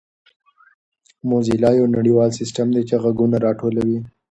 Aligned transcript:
موزیلا 1.29 1.71
یو 1.79 1.87
نړیوال 1.97 2.29
سیسټم 2.39 2.67
دی 2.75 2.81
چې 2.89 2.95
ږغونه 3.03 3.37
راټولوي. 3.45 3.99